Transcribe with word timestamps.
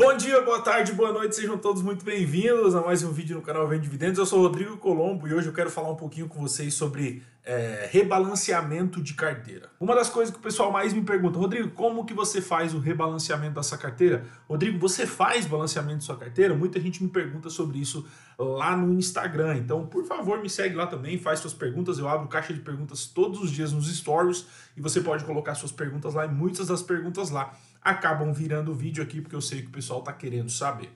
Bom 0.00 0.16
dia, 0.16 0.40
boa 0.40 0.62
tarde, 0.62 0.94
boa 0.94 1.12
noite, 1.12 1.36
sejam 1.36 1.58
todos 1.58 1.82
muito 1.82 2.06
bem-vindos 2.06 2.74
a 2.74 2.80
mais 2.80 3.02
um 3.02 3.12
vídeo 3.12 3.36
no 3.36 3.42
canal 3.42 3.68
Vem 3.68 3.78
Dividendos. 3.78 4.18
Eu 4.18 4.24
sou 4.24 4.40
Rodrigo 4.40 4.78
Colombo 4.78 5.28
e 5.28 5.34
hoje 5.34 5.48
eu 5.48 5.52
quero 5.52 5.68
falar 5.68 5.90
um 5.90 5.94
pouquinho 5.94 6.26
com 6.26 6.40
vocês 6.40 6.72
sobre 6.72 7.22
é, 7.44 7.86
rebalanceamento 7.92 9.02
de 9.02 9.12
carteira. 9.12 9.68
Uma 9.78 9.94
das 9.94 10.08
coisas 10.08 10.32
que 10.32 10.40
o 10.40 10.42
pessoal 10.42 10.72
mais 10.72 10.94
me 10.94 11.02
pergunta, 11.02 11.38
Rodrigo, 11.38 11.68
como 11.72 12.06
que 12.06 12.14
você 12.14 12.40
faz 12.40 12.72
o 12.72 12.78
rebalanceamento 12.78 13.56
dessa 13.56 13.76
carteira? 13.76 14.24
Rodrigo, 14.48 14.78
você 14.78 15.06
faz 15.06 15.44
balanceamento 15.44 15.98
de 15.98 16.04
sua 16.04 16.16
carteira? 16.16 16.54
Muita 16.54 16.80
gente 16.80 17.02
me 17.02 17.10
pergunta 17.10 17.50
sobre 17.50 17.78
isso 17.78 18.06
lá 18.38 18.74
no 18.74 18.94
Instagram, 18.94 19.58
então 19.58 19.86
por 19.86 20.06
favor 20.06 20.40
me 20.40 20.48
segue 20.48 20.76
lá 20.76 20.86
também, 20.86 21.18
faz 21.18 21.40
suas 21.40 21.52
perguntas, 21.52 21.98
eu 21.98 22.08
abro 22.08 22.26
caixa 22.26 22.54
de 22.54 22.60
perguntas 22.60 23.04
todos 23.04 23.42
os 23.42 23.50
dias 23.50 23.70
nos 23.70 23.94
stories 23.94 24.46
e 24.74 24.80
você 24.80 25.02
pode 25.02 25.24
colocar 25.24 25.54
suas 25.54 25.72
perguntas 25.72 26.14
lá 26.14 26.24
e 26.24 26.30
muitas 26.30 26.68
das 26.68 26.80
perguntas 26.80 27.28
lá 27.28 27.54
acabam 27.82 28.32
virando 28.32 28.74
vídeo 28.74 29.02
aqui, 29.02 29.20
porque 29.20 29.36
eu 29.36 29.40
sei 29.40 29.62
que 29.62 29.68
o 29.68 29.72
pessoal 29.72 30.00
está 30.00 30.12
querendo 30.12 30.50
saber. 30.50 30.90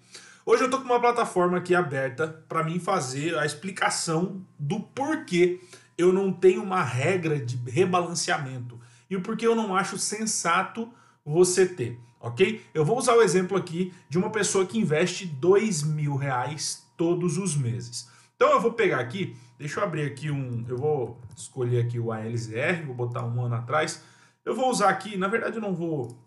Hoje 0.46 0.62
eu 0.62 0.66
estou 0.66 0.80
com 0.80 0.86
uma 0.86 1.00
plataforma 1.00 1.56
aqui 1.56 1.74
aberta 1.74 2.44
para 2.48 2.62
mim 2.62 2.78
fazer 2.78 3.36
a 3.38 3.46
explicação 3.46 4.44
do 4.58 4.78
porquê 4.78 5.58
eu 5.96 6.12
não 6.12 6.32
tenho 6.32 6.62
uma 6.62 6.82
regra 6.82 7.38
de 7.38 7.56
rebalanceamento 7.70 8.78
e 9.08 9.16
o 9.16 9.22
porquê 9.22 9.46
eu 9.46 9.54
não 9.54 9.74
acho 9.74 9.96
sensato 9.96 10.92
você 11.24 11.64
ter, 11.66 11.98
ok? 12.20 12.62
Eu 12.74 12.84
vou 12.84 12.98
usar 12.98 13.14
o 13.14 13.22
exemplo 13.22 13.56
aqui 13.56 13.94
de 14.08 14.18
uma 14.18 14.30
pessoa 14.30 14.66
que 14.66 14.78
investe 14.78 15.24
dois 15.24 15.82
mil 15.82 16.16
reais 16.16 16.86
todos 16.96 17.38
os 17.38 17.56
meses. 17.56 18.10
Então 18.36 18.50
eu 18.50 18.60
vou 18.60 18.72
pegar 18.72 18.98
aqui, 18.98 19.34
deixa 19.58 19.80
eu 19.80 19.84
abrir 19.84 20.02
aqui 20.02 20.30
um, 20.30 20.64
eu 20.68 20.76
vou 20.76 21.18
escolher 21.34 21.82
aqui 21.84 21.98
o 21.98 22.12
ALZR, 22.12 22.84
vou 22.84 22.94
botar 22.94 23.24
um 23.24 23.42
ano 23.42 23.54
atrás. 23.54 24.02
Eu 24.44 24.54
vou 24.54 24.68
usar 24.68 24.90
aqui, 24.90 25.16
na 25.16 25.28
verdade 25.28 25.56
eu 25.56 25.62
não 25.62 25.74
vou 25.74 26.18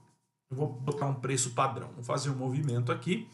eu 0.50 0.58
vou 0.58 0.68
botar 0.68 1.06
um 1.08 1.16
preço 1.16 1.52
padrão. 1.52 1.92
Vou 1.94 2.04
fazer 2.04 2.30
um 2.30 2.36
movimento 2.36 2.92
aqui. 2.92 3.30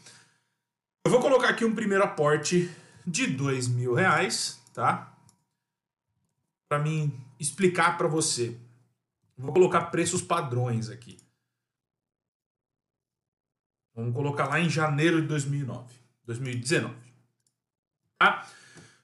Eu 1.04 1.10
vou 1.10 1.20
colocar 1.20 1.48
aqui 1.48 1.64
um 1.64 1.74
primeiro 1.74 2.02
aporte 2.02 2.70
de 3.06 3.26
dois 3.26 3.68
mil 3.68 3.94
reais, 3.94 4.60
tá? 4.72 5.16
Para 6.68 6.78
mim 6.78 7.12
explicar 7.38 7.96
para 7.96 8.08
você. 8.08 8.58
Vou 9.36 9.52
colocar 9.52 9.86
preços 9.86 10.22
padrões 10.22 10.88
aqui. 10.88 11.18
Vamos 13.94 14.14
colocar 14.14 14.48
lá 14.48 14.58
em 14.58 14.68
janeiro 14.68 15.20
de 15.22 15.28
2009, 15.28 15.94
2019. 16.24 16.94
Tá? 18.18 18.48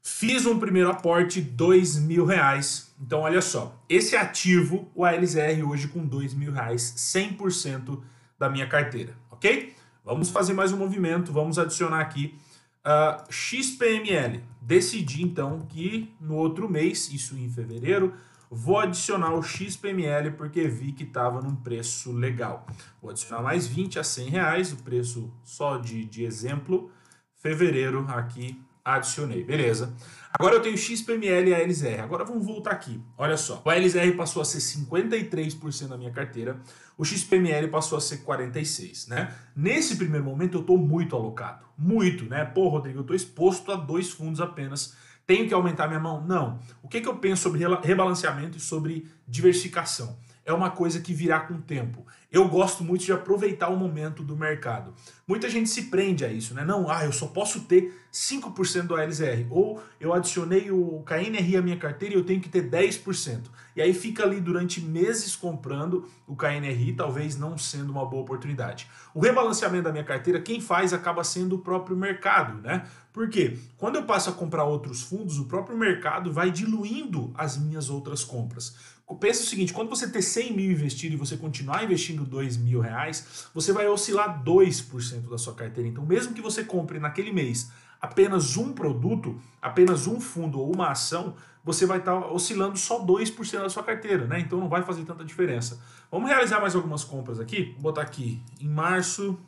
Fiz 0.02 0.46
um 0.46 0.58
primeiro 0.58 0.90
aporte, 0.90 1.42
dois 1.42 1.98
mil 1.98 2.24
reais. 2.24 2.94
Então, 2.98 3.20
olha 3.20 3.42
só, 3.42 3.78
esse 3.86 4.16
ativo, 4.16 4.90
o 4.94 5.04
ALZR 5.04 5.62
hoje 5.68 5.88
com 5.88 6.06
dois 6.06 6.32
mil 6.32 6.52
reais, 6.52 6.94
100% 6.96 8.00
da 8.38 8.48
minha 8.48 8.66
carteira, 8.66 9.14
ok? 9.30 9.74
Vamos 10.02 10.30
fazer 10.30 10.54
mais 10.54 10.72
um 10.72 10.78
movimento, 10.78 11.30
vamos 11.32 11.58
adicionar 11.58 12.00
aqui 12.00 12.34
uh, 12.80 13.30
XPML. 13.30 14.42
Decidi 14.62 15.22
então 15.22 15.66
que 15.68 16.14
no 16.18 16.36
outro 16.36 16.66
mês, 16.66 17.12
isso 17.12 17.36
em 17.36 17.50
fevereiro, 17.50 18.14
vou 18.50 18.78
adicionar 18.78 19.34
o 19.34 19.42
XPML 19.42 20.30
porque 20.32 20.66
vi 20.66 20.92
que 20.92 21.04
estava 21.04 21.42
num 21.42 21.54
preço 21.54 22.10
legal. 22.10 22.66
Vou 23.02 23.10
adicionar 23.10 23.42
mais 23.42 23.66
20 23.66 23.98
a 23.98 24.04
100 24.04 24.28
reais, 24.30 24.72
o 24.72 24.76
preço 24.76 25.30
só 25.44 25.76
de, 25.76 26.06
de 26.06 26.24
exemplo, 26.24 26.90
fevereiro 27.36 28.06
aqui 28.08 28.58
adicionei, 28.84 29.44
beleza. 29.44 29.94
Agora 30.32 30.54
eu 30.54 30.62
tenho 30.62 30.78
XPML 30.78 31.50
e 31.50 31.54
ALZR. 31.54 32.00
Agora 32.02 32.24
vamos 32.24 32.46
voltar 32.46 32.70
aqui. 32.70 33.00
Olha 33.18 33.36
só. 33.36 33.62
O 33.64 33.70
ALZR 33.70 34.16
passou 34.16 34.40
a 34.40 34.44
ser 34.44 34.58
53% 34.58 35.88
da 35.88 35.98
minha 35.98 36.12
carteira. 36.12 36.60
O 36.96 37.04
XPML 37.04 37.68
passou 37.68 37.98
a 37.98 38.00
ser 38.00 38.24
46%, 38.24 39.08
né? 39.08 39.34
Nesse 39.56 39.96
primeiro 39.96 40.24
momento 40.24 40.58
eu 40.58 40.60
estou 40.60 40.78
muito 40.78 41.16
alocado. 41.16 41.64
Muito, 41.76 42.24
né? 42.26 42.44
Pô, 42.44 42.68
Rodrigo, 42.68 42.98
eu 42.98 43.02
estou 43.02 43.16
exposto 43.16 43.72
a 43.72 43.76
dois 43.76 44.10
fundos 44.10 44.40
apenas. 44.40 44.94
Tenho 45.26 45.48
que 45.48 45.54
aumentar 45.54 45.88
minha 45.88 46.00
mão? 46.00 46.24
Não. 46.24 46.60
O 46.82 46.88
que, 46.88 47.00
que 47.00 47.08
eu 47.08 47.16
penso 47.16 47.42
sobre 47.42 47.60
rebalanceamento 47.82 48.56
e 48.56 48.60
sobre 48.60 49.08
diversificação? 49.26 50.18
É 50.44 50.52
uma 50.52 50.70
coisa 50.70 51.00
que 51.00 51.12
virá 51.12 51.40
com 51.40 51.54
o 51.54 51.62
tempo. 51.62 52.06
Eu 52.30 52.48
gosto 52.48 52.84
muito 52.84 53.04
de 53.04 53.12
aproveitar 53.12 53.68
o 53.68 53.76
momento 53.76 54.22
do 54.22 54.36
mercado. 54.36 54.94
Muita 55.26 55.50
gente 55.50 55.68
se 55.68 55.84
prende 55.84 56.24
a 56.24 56.28
isso, 56.28 56.54
né? 56.54 56.64
Não, 56.64 56.88
ah, 56.88 57.04
eu 57.04 57.12
só 57.12 57.26
posso 57.26 57.62
ter 57.62 57.92
5% 58.12 58.86
do 58.86 58.96
ALZR. 58.96 59.46
Ou 59.50 59.82
eu 60.00 60.12
adicionei 60.12 60.70
o 60.70 61.02
KNRI 61.04 61.56
à 61.56 61.62
minha 61.62 61.76
carteira 61.76 62.14
e 62.14 62.18
eu 62.18 62.24
tenho 62.24 62.40
que 62.40 62.48
ter 62.48 62.68
10%. 62.70 63.46
E 63.74 63.82
aí 63.82 63.92
fica 63.92 64.22
ali 64.22 64.40
durante 64.40 64.80
meses 64.80 65.34
comprando 65.34 66.06
o 66.26 66.36
KNRI, 66.36 66.92
talvez 66.92 67.36
não 67.36 67.58
sendo 67.58 67.90
uma 67.90 68.04
boa 68.04 68.22
oportunidade. 68.22 68.88
O 69.14 69.20
rebalanceamento 69.20 69.84
da 69.84 69.92
minha 69.92 70.04
carteira, 70.04 70.40
quem 70.40 70.60
faz 70.60 70.92
acaba 70.92 71.24
sendo 71.24 71.56
o 71.56 71.58
próprio 71.58 71.96
mercado, 71.96 72.60
né? 72.62 72.84
Por 73.12 73.28
quê? 73.28 73.58
Quando 73.76 73.96
eu 73.96 74.04
passo 74.04 74.30
a 74.30 74.32
comprar 74.32 74.64
outros 74.64 75.02
fundos, 75.02 75.38
o 75.38 75.46
próprio 75.46 75.76
mercado 75.76 76.32
vai 76.32 76.50
diluindo 76.50 77.32
as 77.34 77.56
minhas 77.56 77.90
outras 77.90 78.22
compras. 78.22 78.76
Pensa 79.16 79.42
o 79.42 79.46
seguinte, 79.46 79.72
quando 79.72 79.88
você 79.88 80.08
ter 80.08 80.22
100 80.22 80.52
mil 80.52 80.70
investido 80.70 81.14
e 81.14 81.18
você 81.18 81.36
continuar 81.36 81.84
investindo 81.84 82.24
2 82.24 82.56
mil 82.56 82.80
reais, 82.80 83.48
você 83.52 83.72
vai 83.72 83.86
oscilar 83.88 84.42
2% 84.44 85.28
da 85.28 85.38
sua 85.38 85.54
carteira. 85.54 85.88
Então, 85.88 86.04
mesmo 86.06 86.34
que 86.34 86.40
você 86.40 86.62
compre 86.64 86.98
naquele 86.98 87.32
mês 87.32 87.70
apenas 88.00 88.56
um 88.56 88.72
produto, 88.72 89.38
apenas 89.60 90.06
um 90.06 90.20
fundo 90.20 90.58
ou 90.58 90.74
uma 90.74 90.90
ação, 90.90 91.34
você 91.62 91.84
vai 91.84 91.98
estar 91.98 92.16
oscilando 92.32 92.78
só 92.78 93.04
2% 93.04 93.58
da 93.58 93.68
sua 93.68 93.82
carteira, 93.82 94.26
né? 94.26 94.40
Então 94.40 94.58
não 94.58 94.68
vai 94.68 94.82
fazer 94.82 95.04
tanta 95.04 95.24
diferença. 95.24 95.82
Vamos 96.10 96.30
realizar 96.30 96.60
mais 96.60 96.74
algumas 96.74 97.04
compras 97.04 97.38
aqui. 97.38 97.72
Vou 97.74 97.82
botar 97.82 98.02
aqui 98.02 98.42
em 98.58 98.68
março 98.68 99.38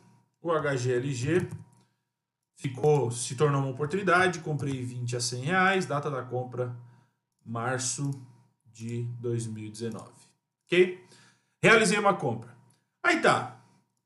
o 0.41 0.51
HGLG 0.51 1.47
ficou, 2.57 3.09
se 3.11 3.35
tornou 3.35 3.61
uma 3.61 3.71
oportunidade, 3.71 4.39
comprei 4.39 4.83
20 4.83 5.15
a 5.15 5.19
100 5.19 5.41
reais, 5.41 5.85
data 5.85 6.11
da 6.11 6.21
compra 6.21 6.75
março 7.45 8.11
de 8.73 9.03
2019. 9.19 10.09
Ok? 10.65 11.03
Realizei 11.61 11.97
uma 11.97 12.15
compra. 12.15 12.53
Aí 13.03 13.21
tá. 13.21 13.59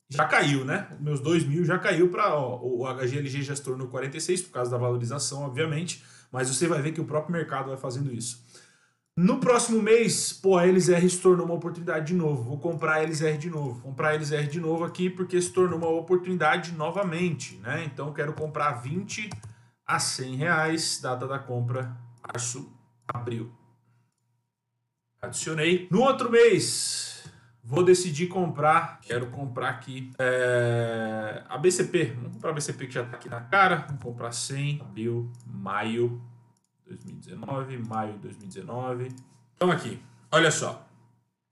Já 0.09 0.25
caiu, 0.25 0.63
né? 0.63 0.87
Meus 0.99 1.19
2 1.19 1.45
mil 1.45 1.65
já 1.65 1.77
caiu 1.77 2.09
para. 2.09 2.37
O 2.37 2.85
HGLG 2.85 3.41
já 3.41 3.55
se 3.55 3.63
tornou 3.63 3.87
46 3.87 4.43
por 4.43 4.51
causa 4.51 4.71
da 4.71 4.77
valorização, 4.77 5.43
obviamente. 5.43 6.03
Mas 6.31 6.49
você 6.49 6.67
vai 6.67 6.81
ver 6.81 6.91
que 6.91 7.01
o 7.01 7.05
próprio 7.05 7.33
mercado 7.33 7.69
vai 7.69 7.77
fazendo 7.77 8.13
isso. 8.13 8.45
No 9.17 9.39
próximo 9.39 9.81
mês, 9.81 10.31
pô, 10.31 10.57
a 10.57 10.65
LZR 10.65 11.09
se 11.09 11.19
tornou 11.19 11.45
uma 11.45 11.55
oportunidade 11.55 12.05
de 12.05 12.13
novo. 12.13 12.43
Vou 12.43 12.59
comprar 12.59 12.97
a 12.97 13.01
LZR 13.01 13.37
de 13.37 13.49
novo. 13.49 13.81
Comprar 13.81 14.09
a 14.09 14.13
LZR 14.13 14.47
de 14.47 14.59
novo 14.59 14.83
aqui 14.83 15.09
porque 15.09 15.41
se 15.41 15.51
tornou 15.51 15.79
uma 15.79 15.89
oportunidade 15.89 16.71
novamente, 16.73 17.57
né? 17.57 17.83
Então 17.83 18.13
quero 18.13 18.33
comprar 18.33 18.73
20 18.73 19.29
a 19.85 19.99
100 19.99 20.35
reais, 20.35 20.99
data 21.01 21.27
da 21.27 21.39
compra, 21.39 21.97
março, 22.21 22.71
abril. 23.07 23.51
Adicionei. 25.21 25.87
No 25.89 26.01
outro 26.01 26.31
mês, 26.31 27.23
vou 27.63 27.83
decidir 27.83 28.27
comprar. 28.27 28.99
Quero 29.01 29.27
comprar 29.27 29.69
aqui 29.69 30.11
é, 30.19 31.43
a 31.49 31.57
BCP. 31.57 32.13
Vamos 32.15 32.33
comprar 32.33 32.51
a 32.51 32.53
BCP 32.53 32.87
que 32.87 32.93
já 32.93 33.03
está 33.03 33.17
aqui 33.17 33.29
na 33.29 33.41
cara. 33.41 33.85
Vamos 33.87 34.03
comprar 34.03 34.31
100, 34.31 34.81
abril, 34.81 35.31
maio 35.45 36.21
2019, 36.85 37.77
maio 37.79 38.17
2019. 38.19 39.09
Então 39.55 39.71
aqui, 39.71 39.99
olha 40.31 40.51
só. 40.51 40.87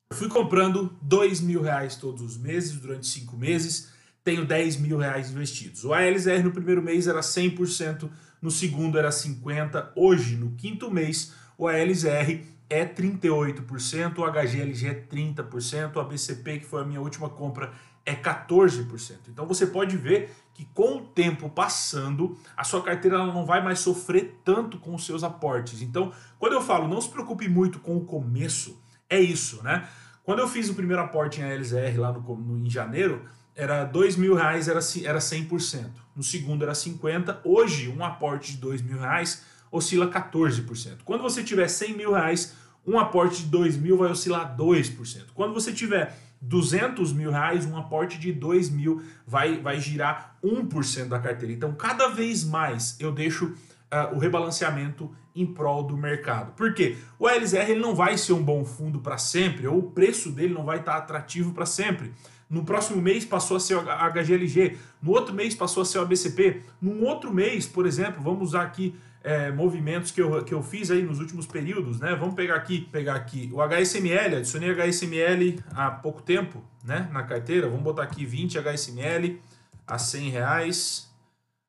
Eu 0.09 0.15
fui 0.15 0.29
comprando 0.29 0.95
dois 1.01 1.41
mil 1.41 1.61
reais 1.61 1.95
todos 1.95 2.21
os 2.21 2.37
meses, 2.37 2.79
durante 2.79 3.07
cinco 3.07 3.35
meses. 3.35 3.93
Tenho 4.23 4.43
10 4.43 4.77
mil 4.77 4.97
reais 4.97 5.29
investidos. 5.29 5.83
O 5.83 5.93
ALZR 5.93 6.41
no 6.43 6.51
primeiro 6.51 6.81
mês 6.81 7.07
era 7.07 7.19
100%, 7.19 8.09
no 8.41 8.49
segundo 8.49 8.97
era 8.97 9.09
50%. 9.09 9.89
Hoje, 9.95 10.35
no 10.35 10.51
quinto 10.55 10.89
mês, 10.89 11.31
o 11.55 11.67
ALZR 11.67 12.43
é 12.69 12.85
38%, 12.85 14.17
o 14.17 14.25
HGLG 14.25 14.87
é 14.87 14.93
30%, 14.93 15.99
a 15.99 16.03
BCP, 16.03 16.59
que 16.59 16.65
foi 16.65 16.81
a 16.81 16.85
minha 16.85 17.01
última 17.01 17.29
compra, 17.29 17.71
é 18.05 18.15
14%. 18.15 19.29
Então 19.29 19.45
você 19.45 19.65
pode 19.67 19.97
ver 19.97 20.31
que 20.53 20.65
com 20.73 20.97
o 20.97 21.01
tempo 21.01 21.49
passando, 21.49 22.37
a 22.55 22.63
sua 22.63 22.81
carteira 22.81 23.17
não 23.25 23.45
vai 23.45 23.63
mais 23.63 23.79
sofrer 23.79 24.39
tanto 24.43 24.77
com 24.77 24.95
os 24.95 25.05
seus 25.05 25.23
aportes. 25.23 25.81
Então, 25.81 26.13
quando 26.39 26.53
eu 26.53 26.61
falo 26.61 26.87
não 26.87 27.01
se 27.01 27.09
preocupe 27.09 27.49
muito 27.49 27.79
com 27.79 27.97
o 27.97 28.05
começo, 28.05 28.81
é 29.09 29.19
isso, 29.19 29.61
né? 29.63 29.87
Quando 30.23 30.39
eu 30.39 30.47
fiz 30.47 30.69
o 30.69 30.73
primeiro 30.73 31.01
aporte 31.01 31.39
em 31.39 31.43
ALZR 31.43 31.99
lá 31.99 32.11
no, 32.11 32.21
no, 32.37 32.65
em 32.65 32.69
janeiro, 32.69 33.25
era 33.55 33.83
dois 33.83 34.15
mil 34.15 34.33
reais, 34.33 34.67
era, 34.67 34.79
era 35.03 35.19
100%. 35.19 35.89
No 36.15 36.23
segundo 36.23 36.63
era 36.63 36.73
50%. 36.73 37.39
Hoje, 37.43 37.89
um 37.89 38.03
aporte 38.03 38.53
de 38.53 38.57
dois 38.57 38.81
mil 38.81 38.99
reais 38.99 39.43
oscila 39.71 40.07
14%. 40.07 40.99
Quando 41.03 41.21
você 41.21 41.43
tiver 41.43 41.67
100 41.67 41.97
mil 41.97 42.13
reais, 42.13 42.55
um 42.85 42.99
aporte 42.99 43.43
de 43.43 43.49
2 43.49 43.77
mil 43.77 43.97
vai 43.97 44.11
oscilar 44.11 44.55
2%. 44.55 45.27
Quando 45.33 45.53
você 45.53 45.71
tiver 45.71 46.17
200 46.41 47.13
mil 47.13 47.31
reais, 47.31 47.65
um 47.65 47.77
aporte 47.77 48.19
de 48.19 48.31
2 48.31 48.69
mil 48.69 49.01
vai, 49.25 49.59
vai 49.59 49.79
girar 49.79 50.37
1% 50.43 51.07
da 51.07 51.19
carteira. 51.19 51.53
Então, 51.53 51.73
cada 51.73 52.07
vez 52.09 52.43
mais 52.43 52.95
eu 52.99 53.11
deixo 53.11 53.45
uh, 53.45 54.15
o 54.15 54.19
rebalanceamento 54.19 55.11
em 55.35 55.45
prol 55.45 55.83
do 55.83 55.97
mercado. 55.97 56.53
Por 56.53 56.73
quê? 56.73 56.97
O 57.19 57.27
LZR 57.27 57.69
ele 57.69 57.79
não 57.79 57.95
vai 57.95 58.17
ser 58.17 58.33
um 58.33 58.43
bom 58.43 58.63
fundo 58.63 58.99
para 58.99 59.17
sempre, 59.17 59.67
ou 59.67 59.79
o 59.79 59.91
preço 59.91 60.31
dele 60.31 60.53
não 60.53 60.63
vai 60.63 60.79
estar 60.79 60.95
atrativo 60.95 61.51
para 61.53 61.65
sempre. 61.65 62.13
No 62.49 62.63
próximo 62.63 63.01
mês 63.01 63.25
passou 63.25 63.57
a 63.57 63.59
ser 63.59 63.77
HGLG, 63.77 64.77
no 65.01 65.11
outro 65.11 65.33
mês 65.33 65.55
passou 65.55 65.81
a 65.81 65.85
ser 65.85 65.97
o 65.97 66.01
ABCP, 66.01 66.61
num 66.81 67.03
outro 67.03 67.33
mês, 67.33 67.65
por 67.65 67.85
exemplo, 67.85 68.21
vamos 68.21 68.49
usar 68.49 68.63
aqui 68.63 68.95
é, 69.23 69.51
movimentos 69.51 70.11
que 70.11 70.21
eu, 70.21 70.43
que 70.43 70.53
eu 70.53 70.61
fiz 70.61 70.91
aí 70.91 71.01
nos 71.01 71.19
últimos 71.19 71.47
períodos, 71.47 71.99
né? 71.99 72.15
Vamos 72.15 72.35
pegar 72.35 72.55
aqui, 72.55 72.81
pegar 72.91 73.15
aqui 73.15 73.49
o 73.51 73.59
HSML, 73.59 74.37
adicionei 74.37 74.69
HSML 74.69 75.59
há 75.71 75.89
pouco 75.89 76.21
tempo, 76.21 76.63
né? 76.83 77.09
Na 77.11 77.23
carteira, 77.23 77.67
vamos 77.67 77.83
botar 77.83 78.03
aqui 78.03 78.23
20 78.23 78.59
HSML 78.59 79.41
a 79.87 79.97
100 79.97 80.29
reais, 80.29 81.11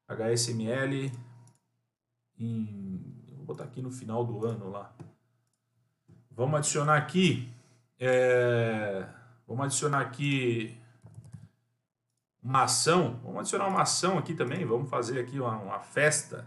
HSML 0.07 1.11
em, 2.39 3.01
vou 3.37 3.47
botar 3.47 3.65
aqui 3.65 3.81
no 3.81 3.91
final 3.91 4.25
do 4.25 4.45
ano 4.45 4.71
lá. 4.71 4.95
Vamos 6.31 6.59
adicionar 6.59 6.99
aqui, 6.99 7.49
é, 7.99 9.07
vamos 9.47 9.67
adicionar 9.67 10.01
aqui 10.01 10.79
uma 12.43 12.63
ação, 12.63 13.21
vamos 13.23 13.41
adicionar 13.41 13.69
uma 13.69 13.83
ação 13.83 14.19
aqui 14.19 14.35
também, 14.35 14.65
vamos 14.65 14.89
fazer 14.89 15.21
aqui 15.21 15.41
uma, 15.41 15.57
uma 15.57 15.81
festa. 15.81 16.47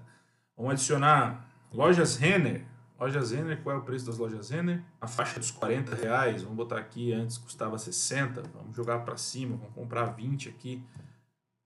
Vamos 0.55 0.73
adicionar 0.73 1.45
lojas 1.71 2.15
Renner. 2.17 2.65
Lojas 2.99 3.31
Renner, 3.31 3.61
qual 3.63 3.77
é 3.77 3.79
o 3.79 3.81
preço 3.81 4.05
das 4.05 4.17
lojas 4.17 4.49
Renner? 4.49 4.83
A 4.99 5.07
faixa 5.07 5.39
dos 5.39 5.51
40 5.51 5.95
reais, 5.95 6.43
vamos 6.43 6.57
botar 6.57 6.77
aqui, 6.77 7.13
antes 7.13 7.37
custava 7.37 7.77
60, 7.77 8.43
vamos 8.53 8.75
jogar 8.75 8.99
para 8.99 9.15
cima, 9.15 9.55
vamos 9.55 9.73
comprar 9.73 10.05
20 10.07 10.49
aqui, 10.49 10.83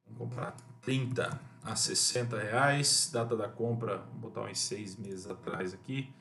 vamos 0.06 0.20
comprar 0.20 0.56
30 0.82 1.40
a 1.64 1.76
60 1.76 2.38
reais, 2.38 3.10
data 3.12 3.36
da 3.36 3.48
compra, 3.48 3.98
vamos 3.98 4.22
botar 4.22 4.42
uns 4.42 4.60
seis 4.60 4.96
meses 4.96 5.28
atrás 5.28 5.74
aqui, 5.74 6.14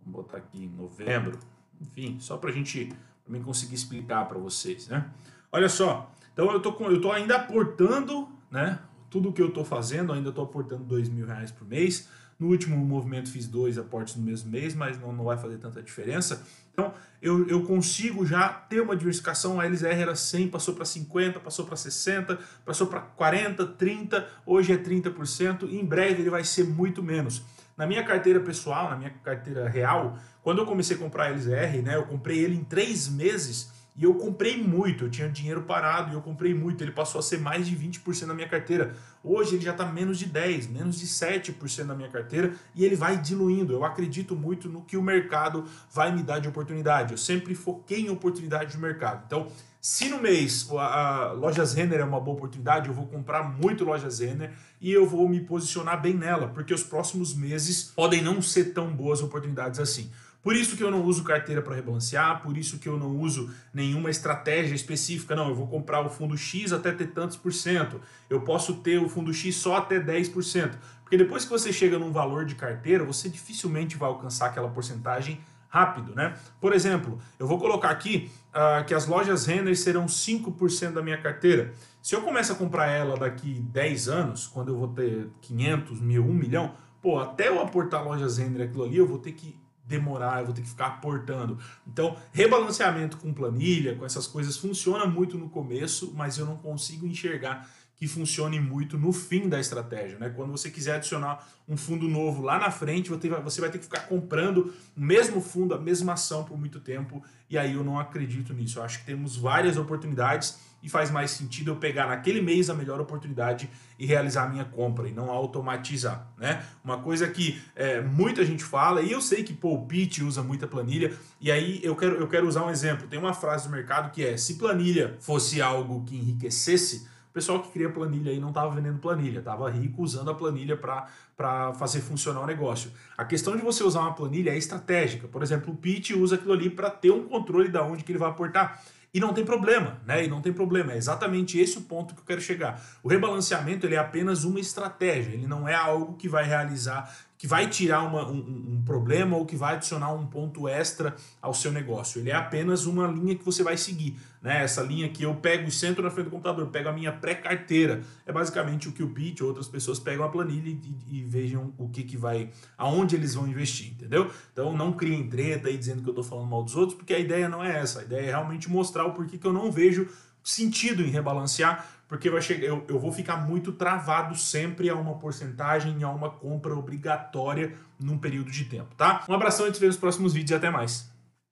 vamos 0.00 0.22
botar 0.22 0.38
aqui 0.38 0.64
em 0.64 0.68
novembro, 0.68 1.38
enfim, 1.78 2.18
só 2.18 2.38
para 2.38 2.48
a 2.48 2.52
gente, 2.52 2.90
para 3.26 3.36
mim 3.36 3.42
conseguir 3.42 3.74
explicar 3.74 4.24
para 4.26 4.38
vocês, 4.38 4.86
né? 4.86 5.10
Olha 5.50 5.68
só, 5.68 6.14
então 6.32 6.50
eu 6.52 6.60
tô, 6.60 6.72
com, 6.72 6.84
eu 6.90 7.00
tô 7.00 7.10
ainda 7.10 7.36
aportando, 7.36 8.28
né, 8.50 8.78
tudo 9.10 9.32
que 9.32 9.42
eu 9.42 9.48
estou 9.48 9.64
fazendo, 9.64 10.12
ainda 10.12 10.28
estou 10.28 10.44
aportando 10.44 10.84
dois 10.84 11.08
mil 11.08 11.26
reais 11.26 11.50
por 11.50 11.66
mês. 11.66 12.08
No 12.38 12.48
último 12.48 12.76
movimento 12.76 13.30
fiz 13.30 13.46
dois 13.46 13.78
aportes 13.78 14.14
no 14.14 14.22
mesmo 14.22 14.50
mês, 14.50 14.74
mas 14.74 15.00
não, 15.00 15.10
não 15.10 15.24
vai 15.24 15.38
fazer 15.38 15.56
tanta 15.56 15.82
diferença. 15.82 16.44
Então 16.72 16.92
eu, 17.22 17.48
eu 17.48 17.62
consigo 17.62 18.26
já 18.26 18.48
ter 18.50 18.80
uma 18.80 18.94
diversificação. 18.94 19.58
A 19.58 19.64
LZR 19.64 19.86
era 19.86 20.14
100, 20.14 20.48
passou 20.48 20.74
para 20.74 20.84
50, 20.84 21.40
passou 21.40 21.64
para 21.64 21.76
60, 21.76 22.38
passou 22.64 22.86
para 22.86 23.00
40, 23.00 23.66
30, 23.66 24.28
hoje 24.44 24.72
é 24.74 24.76
30% 24.76 25.66
e 25.70 25.80
em 25.80 25.84
breve 25.84 26.20
ele 26.20 26.30
vai 26.30 26.44
ser 26.44 26.64
muito 26.64 27.02
menos. 27.02 27.42
Na 27.76 27.86
minha 27.86 28.02
carteira 28.02 28.40
pessoal, 28.40 28.88
na 28.90 28.96
minha 28.96 29.10
carteira 29.22 29.68
real, 29.68 30.16
quando 30.42 30.58
eu 30.58 30.66
comecei 30.66 30.96
a 30.96 30.98
comprar 30.98 31.30
LZR, 31.30 31.82
né, 31.82 31.96
eu 31.96 32.06
comprei 32.06 32.38
ele 32.38 32.56
em 32.56 32.64
três 32.64 33.08
meses 33.08 33.70
e 33.98 34.04
eu 34.04 34.14
comprei 34.14 34.62
muito, 34.62 35.04
eu 35.04 35.10
tinha 35.10 35.26
dinheiro 35.26 35.62
parado 35.62 36.12
e 36.12 36.14
eu 36.14 36.20
comprei 36.20 36.52
muito. 36.52 36.84
Ele 36.84 36.90
passou 36.90 37.18
a 37.18 37.22
ser 37.22 37.38
mais 37.38 37.66
de 37.66 37.74
20% 37.74 38.26
da 38.26 38.34
minha 38.34 38.48
carteira. 38.48 38.94
Hoje 39.24 39.54
ele 39.54 39.64
já 39.64 39.72
está 39.72 39.86
menos 39.86 40.18
de 40.18 40.26
10%, 40.28 40.68
menos 40.68 40.98
de 40.98 41.06
7% 41.06 41.86
da 41.86 41.94
minha 41.94 42.10
carteira 42.10 42.52
e 42.74 42.84
ele 42.84 42.94
vai 42.94 43.16
diluindo. 43.16 43.72
Eu 43.72 43.84
acredito 43.84 44.36
muito 44.36 44.68
no 44.68 44.82
que 44.82 44.98
o 44.98 45.02
mercado 45.02 45.64
vai 45.90 46.14
me 46.14 46.22
dar 46.22 46.40
de 46.40 46.48
oportunidade. 46.48 47.12
Eu 47.12 47.18
sempre 47.18 47.54
foquei 47.54 48.02
em 48.02 48.10
oportunidade 48.10 48.72
de 48.72 48.78
mercado. 48.78 49.22
Então, 49.26 49.48
se 49.80 50.08
no 50.10 50.20
mês 50.20 50.68
a, 50.72 51.28
a 51.28 51.32
Lojas 51.32 51.72
Renner 51.72 52.00
é 52.00 52.04
uma 52.04 52.20
boa 52.20 52.36
oportunidade, 52.36 52.88
eu 52.88 52.94
vou 52.94 53.06
comprar 53.06 53.44
muito 53.44 53.84
Lojas 53.84 54.18
Renner 54.18 54.52
e 54.78 54.92
eu 54.92 55.06
vou 55.06 55.26
me 55.26 55.40
posicionar 55.40 56.02
bem 56.02 56.12
nela, 56.12 56.48
porque 56.48 56.74
os 56.74 56.82
próximos 56.82 57.34
meses 57.34 57.92
podem 57.94 58.20
não 58.20 58.42
ser 58.42 58.74
tão 58.74 58.92
boas 58.92 59.22
oportunidades 59.22 59.80
assim. 59.80 60.10
Por 60.46 60.54
isso 60.54 60.76
que 60.76 60.84
eu 60.84 60.92
não 60.92 61.02
uso 61.02 61.24
carteira 61.24 61.60
para 61.60 61.74
rebalancear, 61.74 62.40
por 62.40 62.56
isso 62.56 62.78
que 62.78 62.88
eu 62.88 62.96
não 62.96 63.16
uso 63.16 63.52
nenhuma 63.74 64.10
estratégia 64.10 64.76
específica. 64.76 65.34
Não, 65.34 65.48
eu 65.48 65.56
vou 65.56 65.66
comprar 65.66 66.06
o 66.06 66.08
fundo 66.08 66.38
X 66.38 66.72
até 66.72 66.92
ter 66.92 67.08
tantos 67.08 67.36
por 67.36 67.52
cento. 67.52 68.00
Eu 68.30 68.40
posso 68.42 68.74
ter 68.74 68.96
o 68.98 69.08
fundo 69.08 69.34
X 69.34 69.56
só 69.56 69.78
até 69.78 69.98
10%. 69.98 70.74
Porque 71.02 71.16
depois 71.16 71.42
que 71.42 71.50
você 71.50 71.72
chega 71.72 71.98
num 71.98 72.12
valor 72.12 72.44
de 72.44 72.54
carteira, 72.54 73.02
você 73.02 73.28
dificilmente 73.28 73.96
vai 73.96 74.08
alcançar 74.08 74.46
aquela 74.46 74.68
porcentagem 74.68 75.40
rápido, 75.68 76.14
né? 76.14 76.36
Por 76.60 76.72
exemplo, 76.72 77.18
eu 77.40 77.46
vou 77.48 77.58
colocar 77.58 77.90
aqui 77.90 78.30
uh, 78.54 78.84
que 78.84 78.94
as 78.94 79.08
lojas 79.08 79.46
Renner 79.46 79.76
serão 79.76 80.06
5% 80.06 80.92
da 80.92 81.02
minha 81.02 81.20
carteira. 81.20 81.74
Se 82.00 82.14
eu 82.14 82.22
começar 82.22 82.52
a 82.52 82.56
comprar 82.56 82.86
ela 82.86 83.16
daqui 83.16 83.54
10 83.72 84.08
anos, 84.08 84.46
quando 84.46 84.68
eu 84.68 84.78
vou 84.78 84.86
ter 84.86 85.28
500 85.40 86.00
mil, 86.00 86.24
1 86.24 86.32
milhão, 86.32 86.72
pô, 87.02 87.18
até 87.18 87.48
eu 87.48 87.60
aportar 87.60 88.04
lojas 88.04 88.38
Renner 88.38 88.68
aquilo 88.68 88.84
ali, 88.84 88.96
eu 88.96 89.08
vou 89.08 89.18
ter 89.18 89.32
que 89.32 89.65
demorar, 89.86 90.40
eu 90.40 90.46
vou 90.46 90.54
ter 90.54 90.62
que 90.62 90.68
ficar 90.68 90.86
aportando. 90.86 91.58
Então, 91.86 92.16
rebalanceamento 92.32 93.16
com 93.16 93.32
planilha, 93.32 93.94
com 93.94 94.04
essas 94.04 94.26
coisas, 94.26 94.56
funciona 94.56 95.06
muito 95.06 95.38
no 95.38 95.48
começo, 95.48 96.12
mas 96.14 96.38
eu 96.38 96.46
não 96.46 96.56
consigo 96.56 97.06
enxergar 97.06 97.68
que 97.96 98.06
funcione 98.06 98.60
muito 98.60 98.98
no 98.98 99.12
fim 99.12 99.48
da 99.48 99.58
estratégia. 99.58 100.18
Né? 100.18 100.30
Quando 100.30 100.50
você 100.50 100.70
quiser 100.70 100.96
adicionar 100.96 101.46
um 101.68 101.76
fundo 101.76 102.06
novo 102.06 102.42
lá 102.42 102.58
na 102.58 102.70
frente, 102.70 103.10
você 103.10 103.60
vai 103.60 103.70
ter 103.70 103.78
que 103.78 103.84
ficar 103.84 104.00
comprando 104.00 104.72
o 104.96 105.00
mesmo 105.00 105.40
fundo, 105.40 105.74
a 105.74 105.78
mesma 105.78 106.12
ação 106.12 106.44
por 106.44 106.58
muito 106.58 106.78
tempo, 106.78 107.22
e 107.48 107.56
aí 107.56 107.74
eu 107.74 107.82
não 107.82 107.98
acredito 107.98 108.52
nisso. 108.52 108.78
Eu 108.78 108.82
acho 108.82 109.00
que 109.00 109.06
temos 109.06 109.36
várias 109.36 109.76
oportunidades 109.76 110.58
e 110.82 110.88
faz 110.88 111.10
mais 111.10 111.32
sentido 111.32 111.72
eu 111.72 111.76
pegar 111.76 112.06
naquele 112.06 112.40
mês 112.40 112.70
a 112.70 112.74
melhor 112.74 113.00
oportunidade 113.00 113.68
e 113.98 114.06
realizar 114.06 114.44
a 114.44 114.48
minha 114.48 114.64
compra 114.64 115.08
e 115.08 115.12
não 115.12 115.30
automatizar, 115.30 116.28
né? 116.36 116.64
Uma 116.84 116.98
coisa 116.98 117.26
que 117.26 117.60
é, 117.74 118.00
muita 118.00 118.44
gente 118.44 118.62
fala, 118.62 119.00
e 119.00 119.10
eu 119.10 119.20
sei 119.20 119.42
que 119.42 119.52
Paul 119.52 119.86
Pitt 119.86 120.22
usa 120.22 120.42
muita 120.42 120.68
planilha, 120.68 121.12
e 121.40 121.50
aí 121.50 121.80
eu 121.82 121.96
quero, 121.96 122.16
eu 122.16 122.28
quero 122.28 122.46
usar 122.46 122.64
um 122.64 122.70
exemplo. 122.70 123.08
Tem 123.08 123.18
uma 123.18 123.34
frase 123.34 123.66
do 123.66 123.72
mercado 123.72 124.12
que 124.12 124.24
é: 124.24 124.36
se 124.36 124.54
planilha 124.54 125.16
fosse 125.18 125.60
algo 125.60 126.04
que 126.04 126.14
enriquecesse, 126.14 127.08
pessoal 127.36 127.60
que 127.60 127.70
cria 127.70 127.90
planilha 127.90 128.32
aí 128.32 128.40
não 128.40 128.48
estava 128.48 128.74
vendendo 128.74 128.98
planilha, 128.98 129.40
estava 129.40 129.68
rico 129.68 130.02
usando 130.02 130.30
a 130.30 130.34
planilha 130.34 130.74
para 130.74 131.74
fazer 131.74 132.00
funcionar 132.00 132.40
o 132.40 132.46
negócio. 132.46 132.90
A 133.14 133.26
questão 133.26 133.54
de 133.54 133.62
você 133.62 133.84
usar 133.84 134.00
uma 134.00 134.14
planilha 134.14 134.52
é 134.52 134.56
estratégica. 134.56 135.28
Por 135.28 135.42
exemplo, 135.42 135.74
o 135.74 135.76
Pitt 135.76 136.14
usa 136.14 136.36
aquilo 136.36 136.54
ali 136.54 136.70
para 136.70 136.88
ter 136.88 137.10
um 137.10 137.28
controle 137.28 137.68
da 137.68 137.82
onde 137.82 138.02
que 138.04 138.10
ele 138.10 138.18
vai 138.18 138.30
aportar. 138.30 138.82
E 139.12 139.20
não 139.20 139.34
tem 139.34 139.44
problema, 139.44 140.00
né? 140.06 140.24
E 140.24 140.28
não 140.28 140.40
tem 140.40 140.50
problema. 140.50 140.94
É 140.94 140.96
exatamente 140.96 141.60
esse 141.60 141.76
o 141.76 141.82
ponto 141.82 142.14
que 142.14 142.20
eu 142.20 142.24
quero 142.24 142.40
chegar. 142.40 142.82
O 143.02 143.08
rebalanceamento 143.08 143.84
ele 143.84 143.96
é 143.96 143.98
apenas 143.98 144.44
uma 144.44 144.58
estratégia, 144.58 145.34
ele 145.34 145.46
não 145.46 145.68
é 145.68 145.74
algo 145.74 146.16
que 146.16 146.30
vai 146.30 146.44
realizar 146.44 147.14
que 147.38 147.46
vai 147.46 147.68
tirar 147.68 148.02
uma, 148.02 148.26
um, 148.26 148.38
um, 148.38 148.82
problema 148.84 149.36
ou 149.36 149.44
que 149.44 149.56
vai 149.56 149.74
adicionar 149.74 150.12
um 150.12 150.26
ponto 150.26 150.66
extra 150.66 151.14
ao 151.40 151.52
seu 151.52 151.70
negócio. 151.70 152.20
Ele 152.20 152.30
é 152.30 152.34
apenas 152.34 152.86
uma 152.86 153.06
linha 153.06 153.34
que 153.34 153.44
você 153.44 153.62
vai 153.62 153.76
seguir. 153.76 154.16
Né? 154.40 154.62
Essa 154.62 154.82
linha 154.82 155.08
que 155.08 155.22
eu 155.22 155.34
pego 155.34 155.68
e 155.68 155.70
sento 155.70 156.00
na 156.00 156.10
frente 156.10 156.26
do 156.26 156.30
computador, 156.30 156.66
pego 156.68 156.88
a 156.88 156.92
minha 156.92 157.12
pré-carteira. 157.12 158.02
É 158.24 158.32
basicamente 158.32 158.88
o 158.88 158.92
que 158.92 159.02
o 159.02 159.10
Pete 159.10 159.42
ou 159.42 159.48
outras 159.48 159.68
pessoas 159.68 159.98
pegam 159.98 160.24
a 160.24 160.28
planilha 160.28 160.68
e, 160.68 161.18
e, 161.18 161.24
vejam 161.24 161.74
o 161.76 161.88
que, 161.88 162.04
que 162.04 162.16
vai, 162.16 162.50
aonde 162.78 163.16
eles 163.16 163.34
vão 163.34 163.46
investir, 163.46 163.92
entendeu? 163.92 164.30
Então 164.52 164.74
não 164.74 164.92
criem 164.92 165.28
treta 165.28 165.68
aí 165.68 165.76
dizendo 165.76 166.02
que 166.02 166.08
eu 166.08 166.12
estou 166.12 166.24
falando 166.24 166.48
mal 166.48 166.62
dos 166.62 166.76
outros, 166.76 166.96
porque 166.96 167.12
a 167.12 167.18
ideia 167.18 167.48
não 167.48 167.62
é 167.62 167.78
essa. 167.78 168.00
A 168.00 168.02
ideia 168.04 168.26
é 168.26 168.30
realmente 168.30 168.70
mostrar 168.70 169.04
o 169.04 169.12
porquê 169.12 169.36
que 169.36 169.46
eu 169.46 169.52
não 169.52 169.70
vejo 169.70 170.08
sentido 170.42 171.02
em 171.02 171.10
rebalancear 171.10 171.84
porque 172.08 172.30
vai 172.30 172.40
chegar, 172.40 172.66
eu, 172.66 172.84
eu 172.88 172.98
vou 172.98 173.12
ficar 173.12 173.36
muito 173.36 173.72
travado 173.72 174.36
sempre 174.36 174.88
a 174.88 174.94
uma 174.94 175.14
porcentagem, 175.14 176.02
a 176.02 176.10
uma 176.10 176.30
compra 176.30 176.74
obrigatória 176.74 177.74
num 177.98 178.18
período 178.18 178.50
de 178.50 178.64
tempo, 178.64 178.94
tá? 178.96 179.24
Um 179.28 179.34
abração 179.34 179.66
e 179.66 179.72
te 179.72 179.80
vejo 179.80 179.92
nos 179.92 179.96
próximos 179.96 180.32
vídeos 180.32 180.52
e 180.52 180.54
até 180.54 180.70
mais. 180.70 181.15